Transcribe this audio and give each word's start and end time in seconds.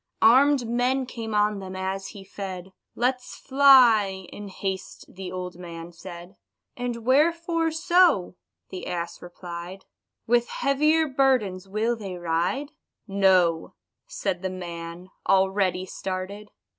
Arm'd 0.23 0.67
men 0.67 1.05
came 1.05 1.35
on 1.35 1.59
them 1.59 1.75
as 1.75 2.07
he 2.07 2.23
fed: 2.23 2.73
"Let's 2.95 3.35
fly," 3.35 4.25
in 4.33 4.47
haste 4.47 5.05
the 5.07 5.31
old 5.31 5.59
man 5.59 5.91
said. 5.91 6.37
"And 6.75 7.05
wherefore 7.05 7.69
so?" 7.69 8.35
the 8.71 8.87
ass 8.87 9.21
replied; 9.21 9.85
"With 10.25 10.47
heavier 10.49 11.07
burdens 11.07 11.67
will 11.67 11.95
they 11.95 12.15
ride?" 12.17 12.71
"No," 13.07 13.75
said 14.07 14.41
the 14.41 14.49
man, 14.49 15.11
already 15.29 15.85
started. 15.85 16.49